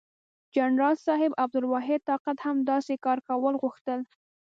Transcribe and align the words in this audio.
جنرال 0.55 0.95
صاحب 1.05 1.31
عبدالواحد 1.43 1.99
طاقت 2.11 2.37
هم 2.45 2.57
داسې 2.71 2.93
کار 3.05 3.17
کول 3.27 3.53
غوښتل. 3.63 3.99